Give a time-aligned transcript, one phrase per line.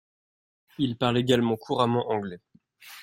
[0.79, 2.39] Il parle également couramment anglais.